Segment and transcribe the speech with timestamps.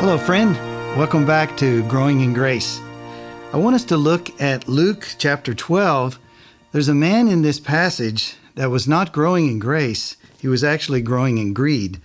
[0.00, 0.54] Hello, friend.
[0.96, 2.80] Welcome back to Growing in Grace.
[3.52, 6.18] I want us to look at Luke chapter 12.
[6.72, 11.02] There's a man in this passage that was not growing in grace, he was actually
[11.02, 12.00] growing in greed.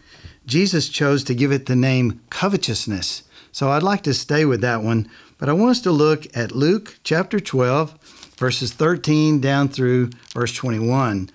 [0.45, 3.23] Jesus chose to give it the name covetousness.
[3.53, 6.51] So I'd like to stay with that one, but I want us to look at
[6.51, 11.29] Luke chapter 12, verses 13 down through verse 21.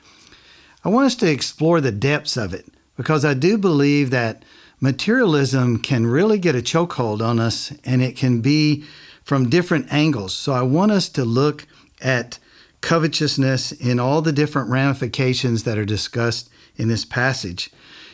[0.84, 2.66] I want us to explore the depths of it
[2.98, 4.42] because I do believe that
[4.80, 8.84] materialism can really get a chokehold on us and it can be
[9.22, 10.34] from different angles.
[10.34, 11.66] So I want us to look
[12.00, 12.38] at
[12.80, 17.70] covetousness in all the different ramifications that are discussed in this passage.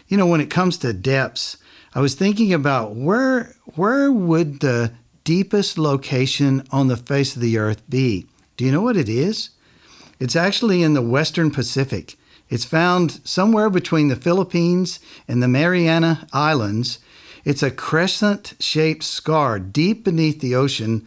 [0.08, 1.56] You know, when it comes to depths,
[1.94, 4.92] I was thinking about where where would the
[5.24, 8.26] deepest location on the face of the earth be?
[8.56, 9.50] Do you know what it is?
[10.18, 12.16] It's actually in the western Pacific.
[12.48, 16.98] It's found somewhere between the Philippines and the Mariana Islands.
[17.44, 21.06] It's a crescent shaped scar deep beneath the ocean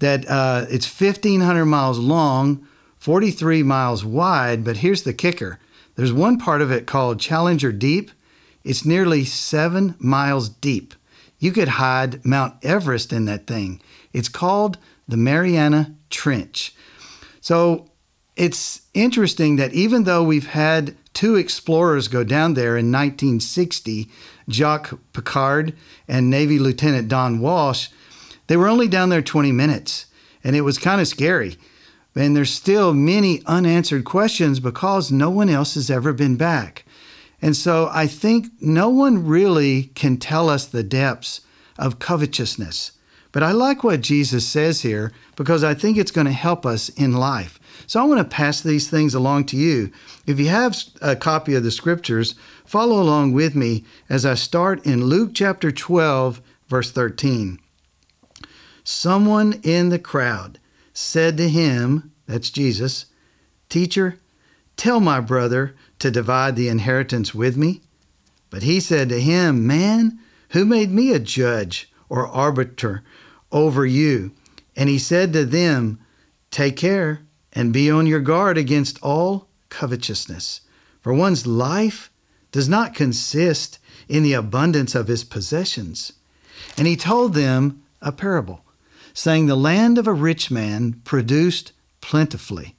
[0.00, 2.66] that uh, it's 1,500 miles long,
[2.98, 4.64] 43 miles wide.
[4.64, 5.58] But here's the kicker
[5.96, 8.10] there's one part of it called Challenger Deep.
[8.64, 10.94] It's nearly seven miles deep.
[11.38, 13.80] You could hide Mount Everest in that thing.
[14.12, 16.74] It's called the Mariana Trench.
[17.40, 17.89] So
[18.36, 24.08] it's interesting that even though we've had two explorers go down there in 1960,
[24.48, 25.74] Jacques Piccard
[26.08, 27.88] and Navy Lieutenant Don Walsh,
[28.46, 30.06] they were only down there 20 minutes,
[30.42, 31.56] and it was kind of scary.
[32.14, 36.84] And there's still many unanswered questions because no one else has ever been back.
[37.40, 41.40] And so I think no one really can tell us the depths
[41.78, 42.92] of covetousness.
[43.32, 46.88] But I like what Jesus says here because I think it's going to help us
[46.90, 47.59] in life.
[47.86, 49.90] So I want to pass these things along to you.
[50.26, 54.84] If you have a copy of the scriptures, follow along with me as I start
[54.86, 57.58] in Luke chapter 12, verse 13.
[58.84, 60.58] Someone in the crowd
[60.92, 63.06] said to him, that's Jesus,
[63.68, 64.18] Teacher,
[64.76, 67.82] tell my brother to divide the inheritance with me.
[68.50, 70.18] But he said to him, Man,
[70.50, 73.04] who made me a judge or arbiter
[73.52, 74.32] over you?
[74.74, 76.00] And he said to them,
[76.50, 77.20] Take care
[77.52, 80.60] and be on your guard against all covetousness.
[81.00, 82.10] For one's life
[82.52, 83.78] does not consist
[84.08, 86.12] in the abundance of his possessions.
[86.76, 88.64] And he told them a parable,
[89.12, 92.76] saying, The land of a rich man produced plentifully.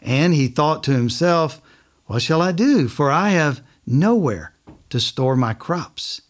[0.00, 1.60] And he thought to himself,
[2.06, 2.88] What shall I do?
[2.88, 4.54] For I have nowhere
[4.90, 6.22] to store my crops.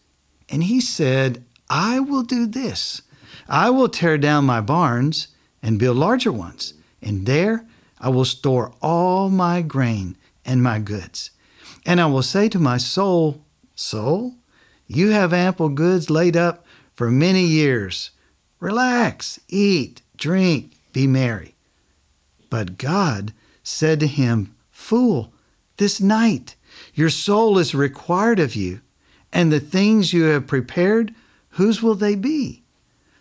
[0.49, 3.01] And he said, I will do this
[3.47, 5.27] I will tear down my barns
[5.61, 7.65] and build larger ones, and there
[8.05, 11.31] I will store all my grain and my goods.
[11.87, 13.41] And I will say to my soul,
[13.73, 14.35] Soul,
[14.85, 18.11] you have ample goods laid up for many years.
[18.59, 21.55] Relax, eat, drink, be merry.
[22.51, 23.33] But God
[23.63, 25.33] said to him, Fool,
[25.77, 26.55] this night
[26.93, 28.81] your soul is required of you,
[29.33, 31.15] and the things you have prepared,
[31.57, 32.61] whose will they be?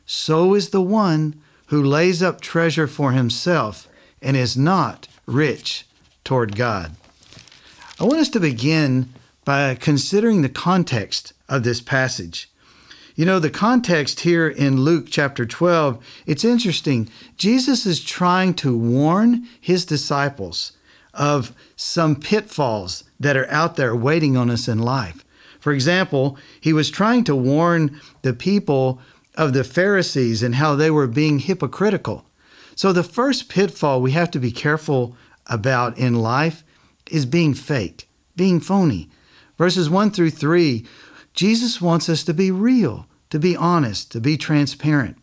[0.04, 3.88] So is the one who lays up treasure for himself
[4.24, 5.86] and is not rich
[6.24, 6.96] toward God.
[8.00, 9.10] I want us to begin
[9.44, 12.50] by considering the context of this passage.
[13.14, 17.08] You know, the context here in Luke chapter 12, it's interesting.
[17.36, 20.72] Jesus is trying to warn his disciples
[21.12, 25.24] of some pitfalls that are out there waiting on us in life.
[25.60, 29.00] For example, he was trying to warn the people
[29.36, 32.24] of the Pharisees and how they were being hypocritical.
[32.76, 35.16] So, the first pitfall we have to be careful
[35.46, 36.64] about in life
[37.10, 39.08] is being fake, being phony.
[39.56, 40.84] Verses 1 through 3,
[41.32, 45.16] Jesus wants us to be real, to be honest, to be transparent.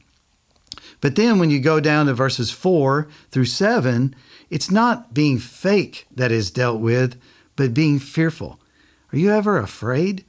[1.01, 4.15] But then when you go down to verses 4 through 7,
[4.49, 7.19] it's not being fake that is dealt with,
[7.55, 8.59] but being fearful.
[9.11, 10.23] Are you ever afraid?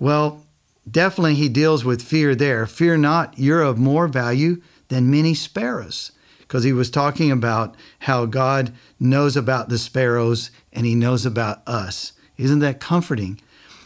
[0.00, 0.46] Well,
[0.90, 2.66] definitely he deals with fear there.
[2.66, 6.10] Fear not, you're of more value than many sparrows
[6.50, 11.62] because he was talking about how God knows about the sparrows and he knows about
[11.64, 12.12] us.
[12.36, 13.40] Isn't that comforting?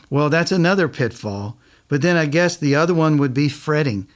[0.09, 1.59] Well, that's another pitfall.
[1.89, 4.09] But then I guess the other one would be fretting.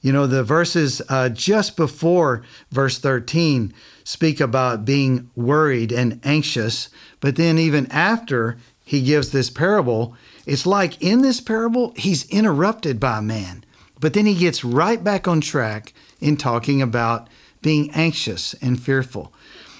[0.00, 3.72] You know, the verses uh, just before verse 13
[4.02, 6.88] speak about being worried and anxious.
[7.20, 12.98] But then, even after he gives this parable, it's like in this parable, he's interrupted
[12.98, 13.64] by a man.
[14.00, 17.28] But then he gets right back on track in talking about
[17.62, 19.32] being anxious and fearful.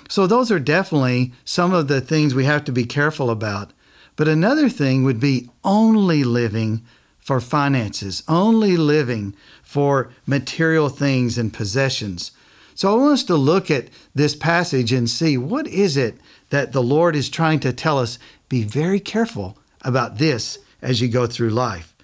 [0.09, 3.73] So, those are definitely some of the things we have to be careful about.
[4.17, 6.83] But another thing would be only living
[7.19, 12.33] for finances, only living for material things and possessions.
[12.75, 16.17] So I want us to look at this passage and see what is it
[16.51, 18.19] that the Lord is trying to tell us.
[18.49, 21.95] Be very careful about this as you go through life.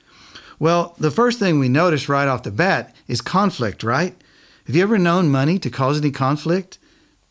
[0.59, 4.15] Well, the first thing we notice right off the bat is conflict, right?
[4.69, 6.79] Have you ever known money to cause any conflict?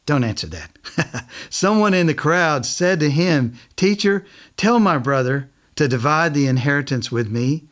[0.07, 1.27] Don't answer that.
[1.51, 4.25] Someone in the crowd said to him, Teacher,
[4.57, 7.65] tell my brother to divide the inheritance with me.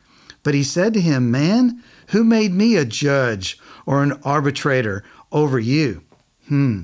[0.44, 3.57] But he said to him, Man, who made me a judge
[3.88, 6.03] or an arbitrator over you?
[6.47, 6.83] Hmm.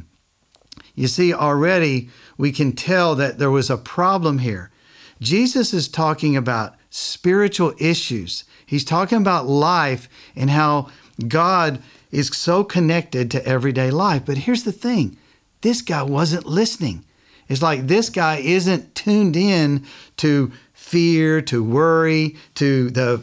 [0.95, 4.72] You see, already we can tell that there was a problem here.
[5.19, 8.44] Jesus is talking about spiritual issues.
[8.66, 10.89] He's talking about life and how
[11.27, 11.80] God
[12.12, 14.24] is so connected to everyday life.
[14.25, 15.18] But here's the thing
[15.62, 17.06] this guy wasn't listening.
[17.48, 19.86] It's like this guy isn't tuned in
[20.18, 23.22] to fear, to worry, to the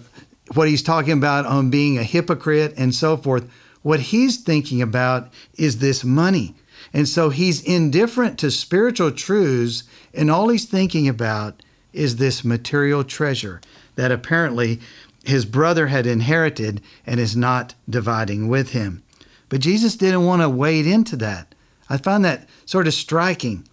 [0.55, 3.51] what he's talking about on being a hypocrite and so forth.
[3.83, 6.55] What he's thinking about is this money.
[6.93, 11.63] And so he's indifferent to spiritual truths, and all he's thinking about
[11.93, 13.61] is this material treasure
[13.97, 14.81] that apparently
[15.25, 19.03] his brother had inherited and is not dividing with him.
[19.49, 21.55] But Jesus didn't want to wade into that.
[21.89, 23.67] I find that sort of striking.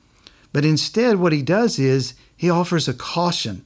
[0.54, 3.66] But instead, what he does is he offers a caution,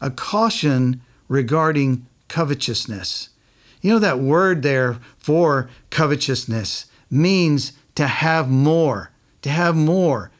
[0.00, 3.28] a caution regarding covetousness.
[3.82, 9.10] You know, that word there for covetousness means to have more,
[9.42, 10.30] to have more.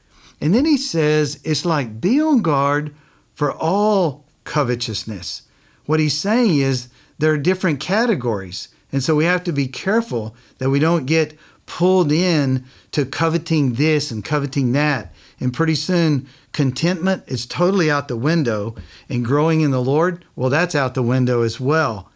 [0.41, 2.95] And then he says it's like be on guard
[3.35, 5.43] for all covetousness.
[5.91, 6.87] What he's saying is
[7.19, 8.69] there are different categories.
[8.93, 13.73] And so we have to be careful that we don't get pulled in to coveting
[13.73, 15.13] this and coveting that.
[15.41, 18.77] And pretty soon, contentment is totally out the window,
[19.09, 22.09] and growing in the Lord, well, that's out the window as well.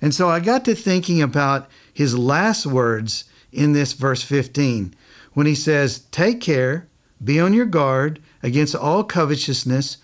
[0.00, 4.94] And so I got to thinking about his last words in this verse 15
[5.32, 6.86] when he says, Take care,
[7.24, 9.96] be on your guard against all covetousness,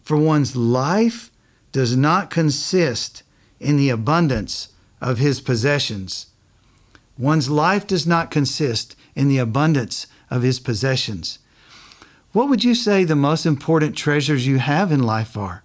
[0.00, 1.29] for one's life
[1.72, 3.22] does not consist
[3.58, 4.68] in the abundance
[5.00, 6.26] of his possessions.
[7.18, 11.38] One's life does not consist in the abundance of his possessions.
[12.32, 15.64] What would you say the most important treasures you have in life are?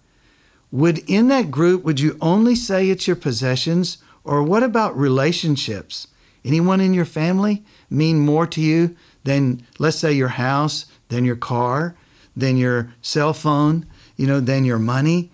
[0.71, 6.07] Would in that group would you only say it's your possessions or what about relationships?
[6.43, 11.35] Anyone in your family mean more to you than let's say your house, than your
[11.35, 11.95] car,
[12.35, 13.85] than your cell phone,
[14.17, 15.31] you know, than your money?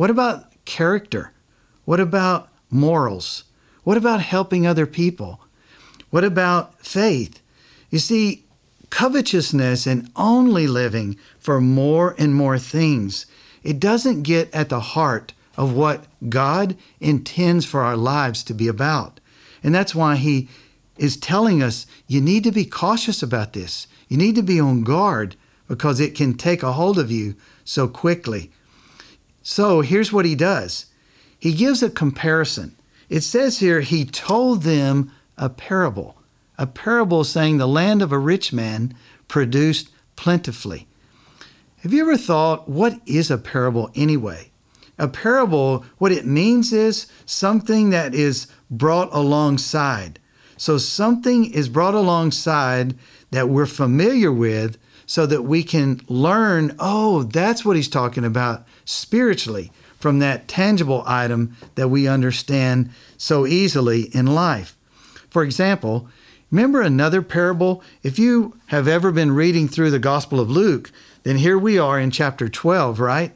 [0.00, 1.32] What about character?
[1.84, 3.44] What about morals?
[3.84, 5.42] What about helping other people?
[6.08, 7.42] What about faith?
[7.90, 8.46] You see,
[8.88, 13.26] covetousness and only living for more and more things,
[13.62, 18.68] it doesn't get at the heart of what God intends for our lives to be
[18.68, 19.20] about.
[19.62, 20.48] And that's why He
[20.96, 23.86] is telling us you need to be cautious about this.
[24.08, 25.36] You need to be on guard
[25.68, 27.34] because it can take a hold of you
[27.66, 28.50] so quickly.
[29.42, 30.86] So here's what He does
[31.38, 32.76] He gives a comparison.
[33.08, 36.16] It says here, He told them a parable
[36.60, 38.94] a parable saying the land of a rich man
[39.28, 40.86] produced plentifully.
[41.82, 44.50] Have you ever thought, what is a parable anyway?
[44.98, 50.18] A parable, what it means is something that is brought alongside.
[50.58, 52.94] So something is brought alongside
[53.30, 58.66] that we're familiar with so that we can learn, oh, that's what he's talking about
[58.90, 64.76] spiritually from that tangible item that we understand so easily in life.
[65.28, 66.08] For example,
[66.50, 67.82] Remember another parable?
[68.02, 70.90] If you have ever been reading through the Gospel of Luke,
[71.22, 73.32] then here we are in chapter 12, right?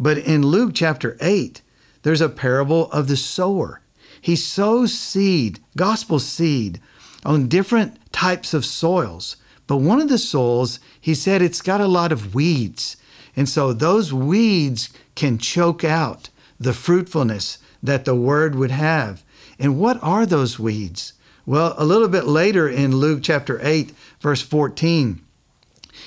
[0.00, 1.62] But in Luke chapter 8,
[2.02, 3.82] there's a parable of the sower.
[4.20, 6.80] He sows seed, gospel seed,
[7.24, 9.36] on different types of soils.
[9.68, 12.96] But one of the soils, he said it's got a lot of weeds.
[13.36, 19.22] And so those weeds can choke out the fruitfulness that the word would have.
[19.58, 21.12] And what are those weeds?
[21.44, 25.20] Well, a little bit later in Luke chapter 8, verse 14,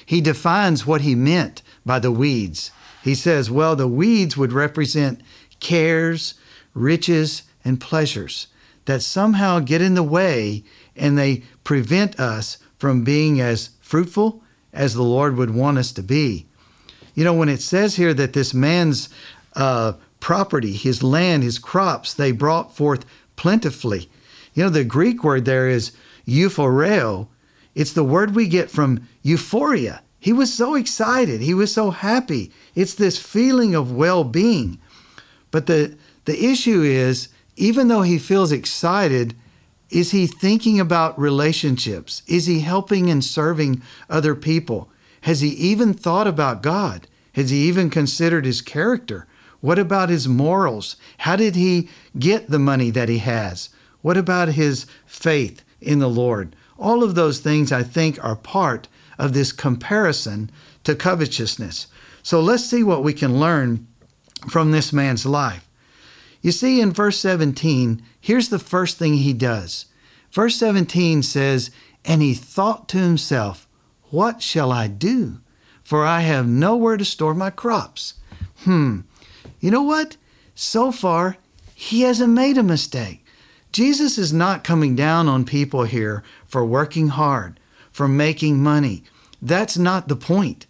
[0.06, 2.72] he defines what he meant by the weeds.
[3.04, 5.22] He says, well, the weeds would represent
[5.60, 6.34] cares,
[6.74, 8.48] riches, and pleasures
[8.86, 10.64] that somehow get in the way
[10.96, 14.44] and they prevent us from being as fruitful
[14.74, 16.48] as the Lord would want us to be.
[17.20, 19.10] You know, when it says here that this man's
[19.54, 24.10] uh, property, his land, his crops, they brought forth plentifully.
[24.54, 25.92] You know, the Greek word there is
[26.26, 27.28] euphoreo.
[27.76, 30.02] It's the word we get from euphoria.
[30.18, 31.42] He was so excited.
[31.42, 32.54] He was so happy.
[32.74, 34.80] It's this feeling of well being.
[35.52, 39.36] But the, the issue is, even though he feels excited,
[39.90, 42.22] is he thinking about relationships?
[42.28, 44.90] Is he helping and serving other people?
[45.24, 47.08] Has he even thought about God?
[47.34, 49.28] Has he even considered his character?
[49.62, 50.96] What about his morals?
[51.20, 53.70] How did he get the money that he has?
[54.02, 56.56] What about his faith in the Lord?
[56.78, 60.50] All of those things, I think, are part of this comparison
[60.86, 61.88] to covetousness.
[62.24, 63.88] So let's see what we can learn
[64.50, 65.68] from this man's life.
[66.42, 69.86] You see, in verse 17, here's the first thing he does.
[70.32, 71.70] Verse 17 says,
[72.06, 73.68] And he thought to himself,
[74.10, 75.42] What shall I do?
[75.89, 78.13] For I have nowhere to store my crops.
[78.60, 79.00] Hmm,
[79.60, 80.17] you know what?
[80.53, 81.38] So far,
[81.74, 83.25] he hasn't made a mistake.
[83.72, 87.60] Jesus is not coming down on people here for working hard,
[87.91, 89.03] for making money.
[89.41, 90.67] That's not the point.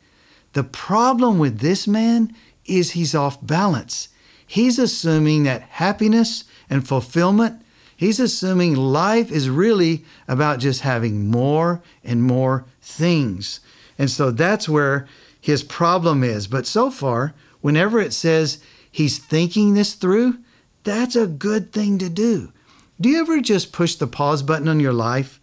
[0.54, 2.34] The problem with this man
[2.64, 4.08] is he's off balance.
[4.48, 7.62] He's assuming that happiness and fulfillment,
[7.94, 13.60] he's assuming life is really about just having more and more things.
[14.00, 15.08] And so that's where
[15.40, 16.48] his problem is.
[16.48, 20.40] But so far, whenever it says he's thinking this through,
[20.84, 22.52] that's a good thing to do.
[23.00, 25.40] Do you ever just push the pause button on your life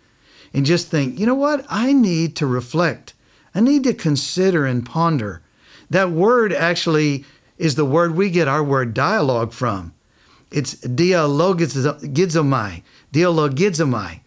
[0.53, 1.65] and just think, you know what?
[1.69, 3.13] I need to reflect.
[3.55, 5.43] I need to consider and ponder.
[5.91, 7.25] That word actually
[7.59, 9.93] is the word we get our word dialogue from.
[10.51, 12.83] It's dialogizomai,
[13.13, 14.21] dialogizomai.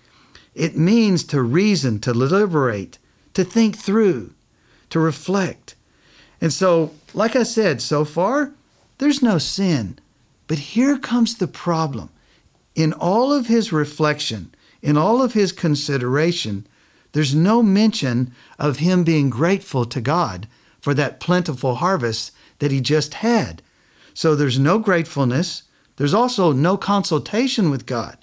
[0.54, 2.99] It means to reason, to deliberate,
[3.40, 4.34] to think through,
[4.90, 5.74] to reflect.
[6.42, 8.52] And so, like I said, so far,
[8.98, 9.98] there's no sin.
[10.48, 12.10] But here comes the problem.
[12.76, 16.68] In all of his reflection, in all of his consideration,
[17.14, 20.46] there's no mention of him being grateful to God
[20.82, 23.62] for that plentiful harvest that he just had.
[24.14, 25.64] So there's no gratefulness.
[25.96, 28.18] There's also no consultation with God.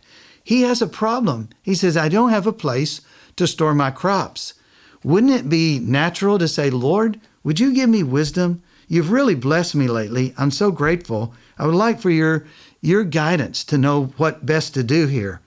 [0.45, 1.49] He has a problem.
[1.63, 3.01] He says, I don't have a place
[3.37, 4.53] to store my crops.
[5.07, 8.65] Wouldn't it be natural to say, Lord, would you give me wisdom?
[8.89, 10.35] You've really blessed me lately.
[10.37, 11.33] I'm so grateful.
[11.57, 12.45] I would like for your
[12.81, 15.41] your guidance to know what best to do here.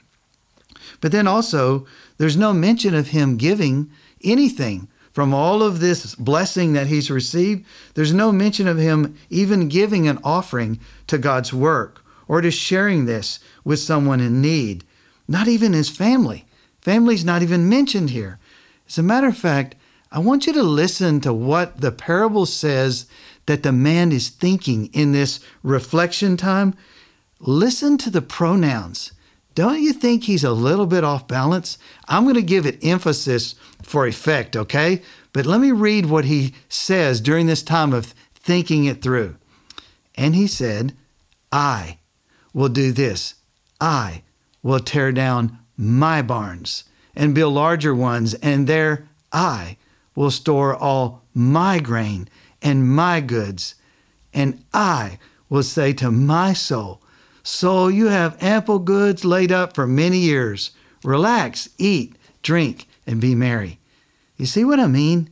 [1.01, 1.85] But then also,
[2.17, 3.91] there's no mention of him giving
[4.23, 7.65] anything from all of this blessing that he's received.
[7.95, 13.07] There's no mention of him even giving an offering to God's work or to sharing
[13.07, 14.85] this with someone in need,
[15.27, 16.45] not even his family.
[16.79, 18.38] Family's not even mentioned here.
[18.89, 19.75] As a matter of fact,
[20.11, 23.05] I want you to listen to what the parable says
[23.45, 26.73] that the man is thinking in this reflection time.
[27.39, 29.11] Listen to the pronouns.
[29.53, 31.77] Don't you think he's a little bit off balance?
[32.07, 33.53] I'm going to give it emphasis
[33.83, 35.03] for effect, okay?
[35.33, 39.35] But let me read what he says during this time of thinking it through.
[40.15, 40.95] And he said,
[41.51, 41.99] I
[42.53, 43.35] will do this.
[43.79, 44.23] I
[44.63, 46.85] will tear down my barns
[47.19, 49.75] and build larger ones, and there I
[50.15, 52.29] will store all my grain
[52.61, 53.75] and my goods.
[54.33, 57.01] And I will say to my soul,
[57.43, 60.71] Soul, you have ample goods laid up for many years.
[61.03, 63.79] Relax, eat, drink, and be merry.
[64.37, 65.29] You see what I mean?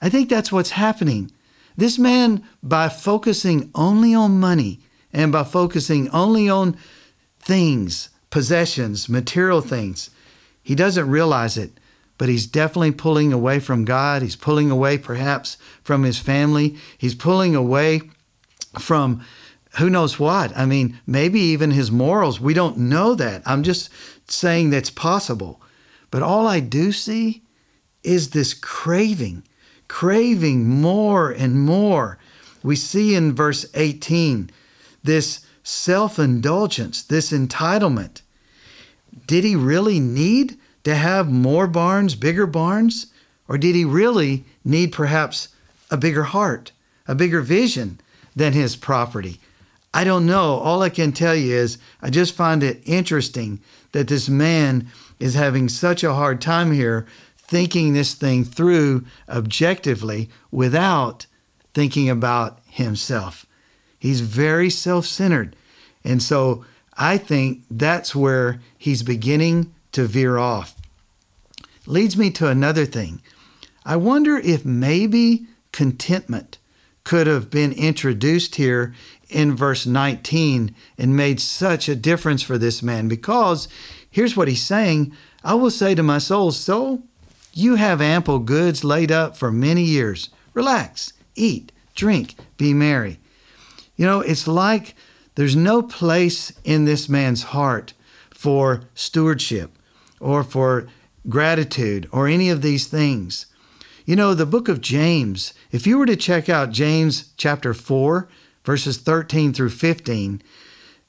[0.00, 1.30] I think that's what's happening.
[1.76, 4.80] This man, by focusing only on money
[5.12, 6.78] and by focusing only on
[7.38, 10.08] things, possessions, material things,
[10.66, 11.78] he doesn't realize it
[12.18, 14.22] but he's definitely pulling away from God.
[14.22, 16.76] He's pulling away perhaps from his family.
[16.96, 18.02] He's pulling away
[18.78, 19.22] from
[19.78, 20.56] who knows what.
[20.56, 22.40] I mean, maybe even his morals.
[22.40, 23.42] We don't know that.
[23.44, 23.90] I'm just
[24.26, 25.60] saying that's possible.
[26.10, 27.42] But all I do see
[28.02, 29.42] is this craving,
[29.88, 32.18] craving more and more.
[32.62, 34.50] We see in verse 18
[35.04, 38.22] this self indulgence, this entitlement.
[39.26, 43.06] Did he really need to have more barns, bigger barns?
[43.48, 45.48] Or did he really need perhaps
[45.90, 46.72] a bigger heart,
[47.06, 48.00] a bigger vision
[48.34, 49.40] than his property?
[49.94, 50.56] I don't know.
[50.58, 53.60] All I can tell you is I just find it interesting
[53.92, 57.06] that this man is having such a hard time here
[57.38, 61.26] thinking this thing through objectively without
[61.72, 63.46] thinking about himself.
[63.98, 65.56] He's very self centered.
[66.04, 66.64] And so
[66.96, 70.74] I think that's where he's beginning to veer off.
[71.86, 73.22] Leads me to another thing.
[73.84, 76.58] I wonder if maybe contentment
[77.04, 78.94] could have been introduced here
[79.28, 83.68] in verse 19 and made such a difference for this man because
[84.10, 85.12] here's what he's saying
[85.44, 87.02] I will say to my soul, Soul,
[87.52, 90.30] you have ample goods laid up for many years.
[90.54, 93.20] Relax, eat, drink, be merry.
[93.96, 94.96] You know, it's like
[95.36, 97.92] there's no place in this man's heart
[98.30, 99.78] for stewardship
[100.18, 100.88] or for
[101.28, 103.46] gratitude or any of these things.
[104.04, 108.28] You know, the book of James, if you were to check out James chapter 4,
[108.64, 110.42] verses 13 through 15,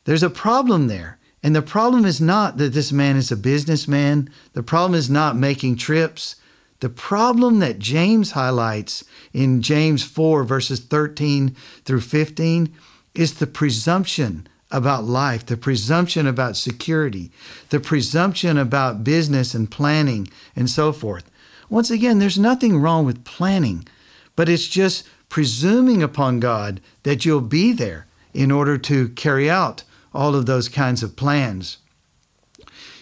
[0.06, 1.18] there's a problem there.
[1.44, 5.38] And the problem is not that this man is a businessman, the problem is not
[5.38, 6.36] making trips.
[6.80, 9.04] The problem that James highlights
[9.34, 11.56] in James 4, verses 13
[11.86, 12.74] through 15,
[13.18, 17.32] is the presumption about life, the presumption about security,
[17.70, 21.30] the presumption about business and planning and so forth.
[21.70, 23.88] Once again, there's nothing wrong with planning,
[24.36, 29.84] but it's just presuming upon God that you'll be there in order to carry out
[30.14, 31.78] all of those kinds of plans.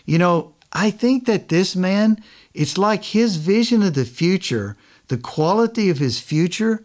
[0.05, 5.17] You know, I think that this man, it's like his vision of the future, the
[5.17, 6.83] quality of his future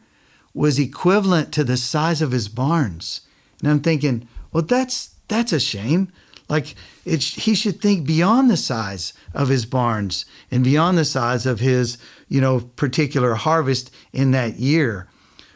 [0.55, 3.23] was equivalent to the size of his barns.
[3.61, 6.13] And I'm thinking, well, that's that's a shame.
[6.49, 11.61] Like he should think beyond the size of his barns and beyond the size of
[11.61, 11.97] his,
[12.29, 15.07] you know, particular harvest in that year.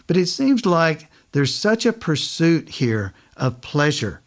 [0.06, 4.20] But it seems like there's such a pursuit here of pleasure.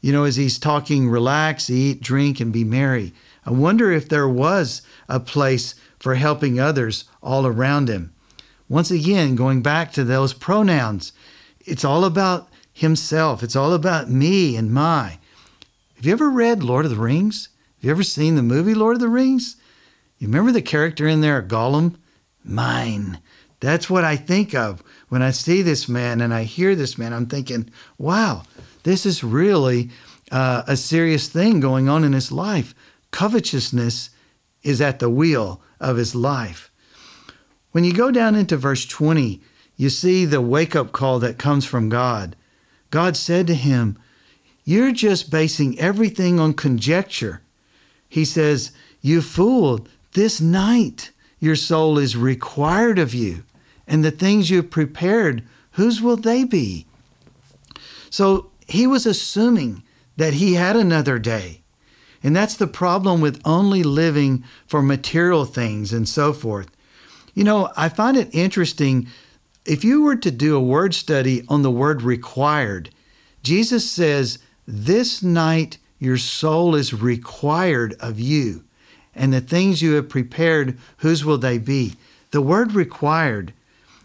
[0.00, 3.12] You know, as he's talking, relax, eat, drink, and be merry.
[3.44, 8.14] I wonder if there was a place for helping others all around him.
[8.70, 11.12] Once again, going back to those pronouns,
[11.58, 13.42] it's all about himself.
[13.42, 15.18] It's all about me and my.
[15.96, 17.48] Have you ever read Lord of the Rings?
[17.78, 19.56] Have you ever seen the movie Lord of the Rings?
[20.18, 21.96] You remember the character in there, Gollum?
[22.44, 23.18] Mine.
[23.58, 27.12] That's what I think of when I see this man and I hear this man.
[27.12, 28.44] I'm thinking, wow,
[28.84, 29.90] this is really
[30.30, 32.72] uh, a serious thing going on in his life.
[33.10, 34.10] Covetousness
[34.62, 36.69] is at the wheel of his life.
[37.72, 39.40] When you go down into verse 20,
[39.76, 42.36] you see the wake up call that comes from God.
[42.90, 43.96] God said to him,
[44.64, 47.42] you're just basing everything on conjecture.
[48.08, 53.42] He says, You fool, this night your soul is required of you,
[53.86, 56.86] and the things you've prepared, whose will they be?
[58.10, 59.82] So he was assuming
[60.16, 61.62] that he had another day.
[62.22, 66.68] And that's the problem with only living for material things and so forth.
[67.40, 69.06] You know, I find it interesting.
[69.64, 72.90] If you were to do a word study on the word required,
[73.42, 78.64] Jesus says, this night your soul is required of you,
[79.14, 81.94] and the things you have prepared, whose will they be?
[82.30, 83.54] The word required.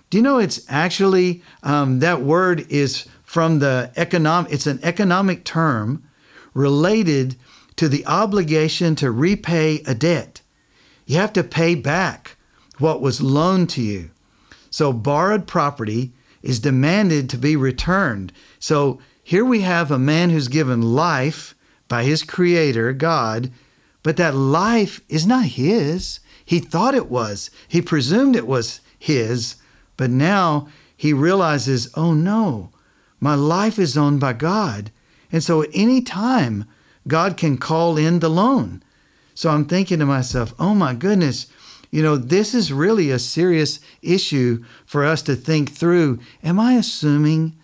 [0.10, 4.54] Do you know it's actually um, that word is from the economic?
[4.54, 6.08] It's an economic term
[6.54, 7.36] related
[7.76, 10.40] to the obligation to repay a debt.
[11.06, 12.35] You have to pay back
[12.80, 14.12] what was loaned to you.
[14.70, 16.12] So borrowed property
[16.42, 18.32] is demanded to be returned.
[18.60, 21.56] So here we have a man who's given life
[21.88, 23.52] by his creator, God,
[24.04, 26.20] but that life is not his.
[26.46, 29.56] He thought it was, he presumed it was his,
[29.98, 32.72] but now he realizes, oh no,
[33.20, 34.92] my life is owned by God.
[35.32, 36.66] And so at any time,
[37.08, 38.84] God can call in the loan.
[39.34, 41.48] So I'm thinking to myself, oh my goodness,
[41.92, 46.20] you know, this is really a serious issue for us to think through.
[46.44, 47.56] Am I assuming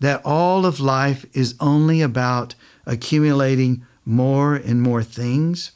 [0.00, 2.54] that all of life is only about
[2.86, 5.72] accumulating more and more things?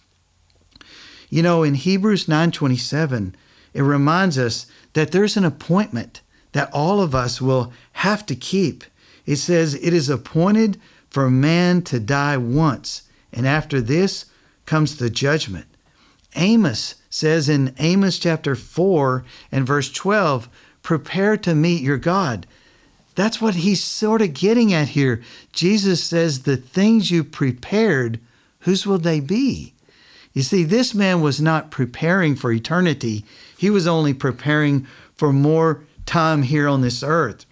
[1.28, 3.34] You know, in Hebrews 9:27,
[3.72, 6.20] it reminds us that there's an appointment
[6.52, 8.84] that all of us will have to keep.
[9.26, 14.26] It says it is appointed for man to die once, and after this
[14.66, 15.66] comes the judgment.
[16.36, 20.48] Amos says in Amos chapter 4 and verse 12,
[20.82, 22.44] prepare to meet your God.
[23.14, 25.22] That's what he's sort of getting at here.
[25.52, 28.18] Jesus says, The things you prepared,
[28.62, 29.74] whose will they be?
[30.32, 33.24] You see, this man was not preparing for eternity,
[33.56, 37.46] he was only preparing for more time here on this earth.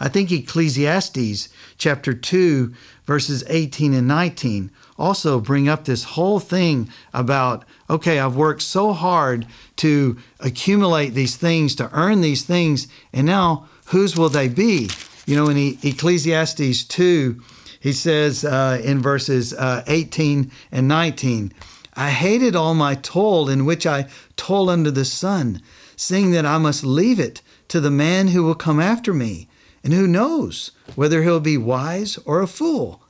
[0.00, 2.74] I think Ecclesiastes chapter 2,
[3.06, 8.92] verses 18 and 19 also bring up this whole thing about okay, I've worked so
[8.92, 14.90] hard to accumulate these things, to earn these things, and now whose will they be?
[15.24, 17.40] You know, in Ecclesiastes 2,
[17.80, 21.52] he says uh, in verses uh, 18 and 19,
[21.94, 25.62] I hated all my toil in which I toil under the sun,
[25.96, 29.48] seeing that I must leave it to the man who will come after me.
[29.82, 33.02] And who knows whether he'll be wise or a fool?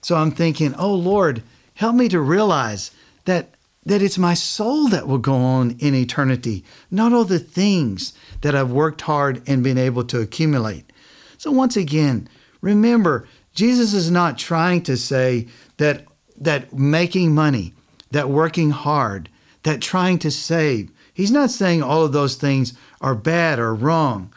[0.00, 1.42] So I'm thinking, oh Lord,
[1.74, 2.90] help me to realize
[3.24, 8.12] that that it's my soul that will go on in eternity, not all the things
[8.42, 10.92] that I've worked hard and been able to accumulate.
[11.38, 12.28] So once again,
[12.60, 16.04] remember, Jesus is not trying to say that
[16.36, 17.74] that making money,
[18.10, 19.28] that working hard,
[19.62, 24.32] that trying to save, he's not saying all of those things are bad or wrong.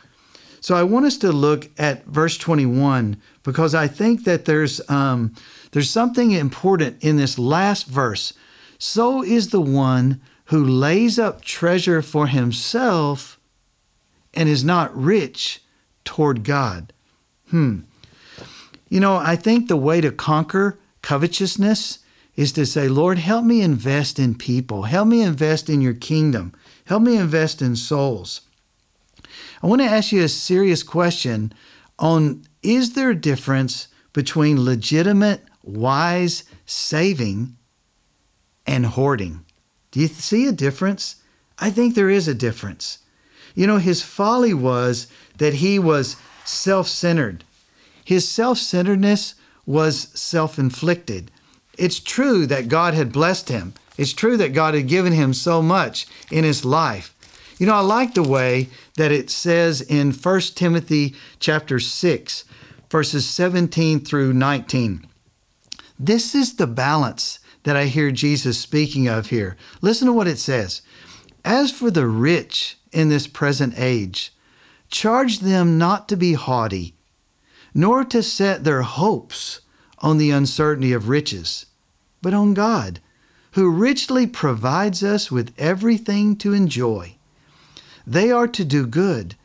[0.64, 5.36] So I want us to look at verse 21 because I think that there's um,
[5.74, 8.32] there's something important in this last verse
[8.78, 13.38] so is the one who lays up treasure for himself
[14.34, 15.62] and is not rich
[16.06, 16.94] toward God.
[17.50, 17.82] Hmm.
[18.90, 22.00] You know, I think the way to conquer covetousness
[22.38, 24.84] is to say, Lord, help me invest in people.
[24.84, 26.54] Help me invest in your kingdom.
[26.86, 28.42] Help me invest in souls.
[29.62, 31.54] I want to ask you a serious question
[32.00, 37.58] on is there a difference between legitimate, wise saving
[38.66, 39.46] and hoarding.
[39.92, 41.18] Do you see a difference?
[41.60, 43.00] I think there is a difference.
[43.56, 46.16] You know, his folly was that he was
[46.46, 47.44] self centered.
[48.04, 51.32] His self centeredness was self inflicted.
[51.78, 53.74] It's true that God had blessed him.
[53.98, 57.16] It's true that God had given him so much in his life.
[57.58, 62.46] You know, I like the way that it says in 1 Timothy chapter 6,
[62.90, 65.08] verses 17 through 19.
[66.00, 69.56] This is the balance that I hear Jesus speaking of here.
[69.82, 70.82] Listen to what it says
[71.46, 74.34] As for the rich in this present age,
[74.90, 76.96] charge them not to be haughty,
[77.74, 79.62] nor to set their hopes
[80.00, 81.68] on the uncertainty of riches,
[82.22, 83.00] but on God,
[83.52, 87.16] who richly provides us with everything to enjoy.
[88.06, 89.36] They are to do good,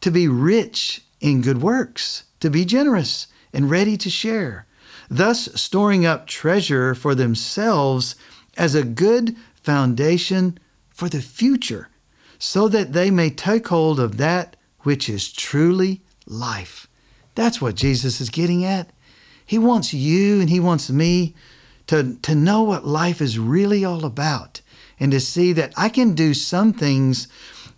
[0.00, 4.66] to be rich in good works, to be generous and ready to share
[5.12, 8.16] thus storing up treasure for themselves
[8.56, 11.88] as a good foundation for the future,
[12.38, 16.88] so that they may take hold of that which is truly life.
[17.34, 18.90] That's what Jesus is getting at.
[19.44, 21.34] He wants you and He wants me
[21.88, 24.62] to, to know what life is really all about
[24.98, 27.28] and to see that I can do some things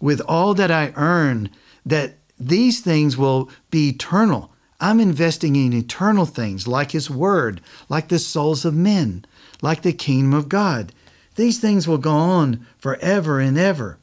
[0.04, 1.48] with all that I earn,
[1.86, 8.08] that these things will be eternal I'm investing in eternal things like His Word, like
[8.08, 9.24] the souls of men,
[9.62, 10.92] like the kingdom of God.
[11.36, 13.98] These things will go on forever and ever.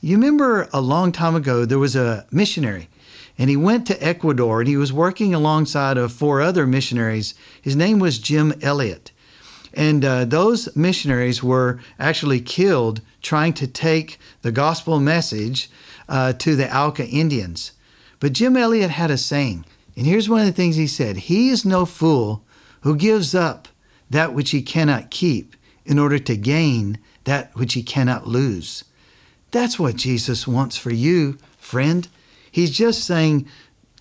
[0.00, 2.88] You remember a long time ago, there was a missionary,
[3.36, 7.34] and he went to Ecuador and he was working alongside of four other missionaries.
[7.60, 9.10] His name was Jim Elliot.
[9.72, 15.70] And uh, those missionaries were actually killed trying to take the gospel message
[16.08, 17.72] uh, to the Auca Indians.
[18.18, 19.64] But Jim Elliot had a saying,
[19.96, 22.44] and here's one of the things he said He is no fool
[22.82, 23.68] who gives up
[24.08, 25.54] that which he cannot keep
[25.84, 28.84] in order to gain that which he cannot lose.
[29.50, 32.08] That's what Jesus wants for you, friend.
[32.50, 33.46] He's just saying,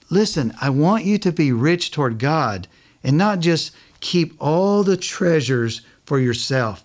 [0.10, 2.67] Listen, I want you to be rich toward God
[3.03, 6.83] and not just keep all the treasures for yourself.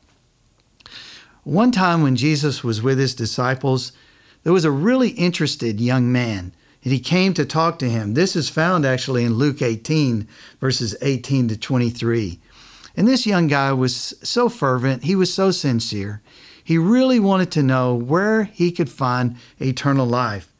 [1.43, 3.93] One time when Jesus was with his disciples,
[4.43, 6.53] there was a really interested young man
[6.85, 8.13] and he came to talk to him.
[8.13, 10.29] This is found actually in Luke 18,
[10.61, 12.39] verses 18 to 23.
[12.97, 16.21] And this young guy was so fervent, he was so sincere.
[16.63, 20.53] He really wanted to know where he could find eternal life.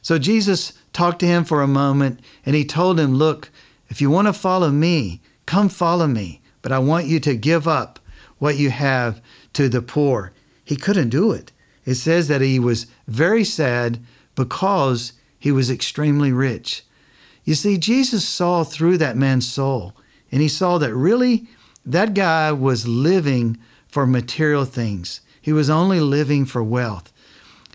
[0.00, 3.50] So Jesus talked to him for a moment and he told him, Look,
[3.88, 7.68] if you want to follow me, come follow me, but I want you to give
[7.68, 7.98] up
[8.38, 9.20] what you have
[9.54, 10.32] to the poor.
[10.64, 11.52] He couldn't do it.
[11.84, 14.00] It says that he was very sad
[14.34, 16.84] because he was extremely rich.
[17.44, 19.94] You see, Jesus saw through that man's soul,
[20.32, 21.46] and he saw that really
[21.84, 25.20] that guy was living for material things.
[25.40, 27.12] He was only living for wealth.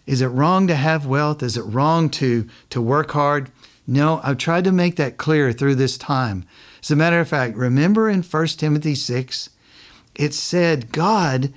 [0.08, 1.44] Is it wrong to have wealth?
[1.44, 3.52] Is it wrong to, to work hard?
[3.86, 6.46] No, I've tried to make that clear through this time.
[6.82, 9.50] As a matter of fact, remember in 1 Timothy 6,
[10.16, 11.54] it said God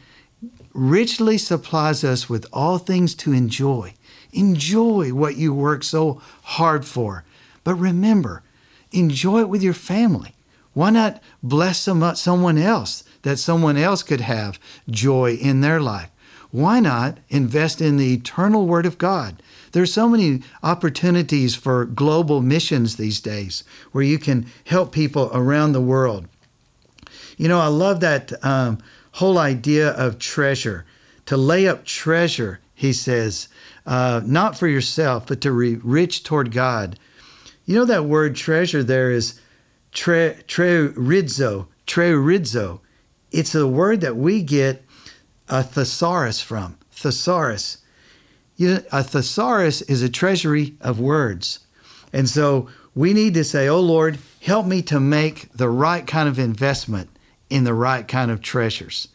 [0.72, 3.94] richly supplies us with all things to enjoy.
[4.32, 7.24] Enjoy what you work so hard for.
[7.64, 8.42] But remember,
[8.90, 10.34] enjoy it with your family.
[10.72, 14.58] Why not bless some, someone else that someone else could have
[14.88, 16.08] joy in their life?
[16.52, 19.42] Why not invest in the eternal Word of God?
[19.72, 25.72] There's so many opportunities for global missions these days where you can help people around
[25.72, 26.28] the world.
[27.38, 28.78] You know, I love that um,
[29.12, 30.84] whole idea of treasure.
[31.26, 33.48] To lay up treasure, he says,
[33.86, 36.98] uh, not for yourself, but to be rich toward God.
[37.64, 39.40] You know that word treasure there is
[39.92, 42.80] tre, treurizo, treurizo.
[43.30, 44.84] It's a word that we get
[45.48, 46.78] a thesaurus from.
[46.90, 47.78] Thesaurus.
[48.56, 51.60] You a thesaurus is a treasury of words.
[52.12, 56.28] And so we need to say, Oh Lord, help me to make the right kind
[56.28, 57.10] of investment
[57.48, 59.08] in the right kind of treasures.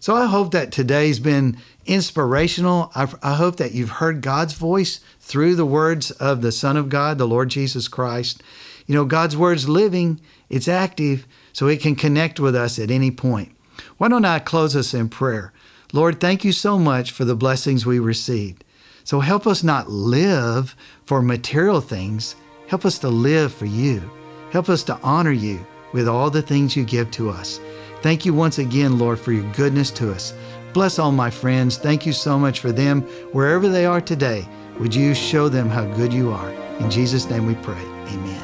[0.00, 2.90] So I hope that today's been inspirational.
[2.94, 6.90] I, I, hope that you've heard God's voice through the words of the Son of
[6.90, 8.42] God, the Lord Jesus Christ.
[8.86, 13.10] You know, God's word's living, it's active, so it can connect with us at any
[13.10, 13.53] point.
[13.98, 15.52] Why don't I close us in prayer?
[15.92, 18.64] Lord, thank you so much for the blessings we received.
[19.04, 22.34] So help us not live for material things.
[22.66, 24.10] Help us to live for you.
[24.50, 27.60] Help us to honor you with all the things you give to us.
[28.02, 30.34] Thank you once again, Lord, for your goodness to us.
[30.72, 31.76] Bless all my friends.
[31.76, 33.02] Thank you so much for them.
[33.32, 34.48] Wherever they are today,
[34.80, 36.50] would you show them how good you are?
[36.80, 37.80] In Jesus' name we pray.
[38.08, 38.43] Amen.